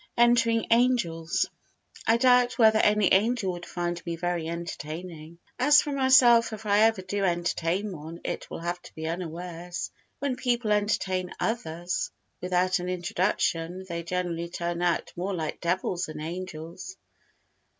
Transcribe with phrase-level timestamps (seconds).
[0.17, 1.45] Entertaining Angels
[2.07, 5.37] I doubt whether any angel would find me very entertaining.
[5.59, 9.91] As for myself, if ever I do entertain one it will have to be unawares.
[10.17, 12.09] When people entertain others
[12.41, 16.97] without an introduction they generally turn out more like devils than angels.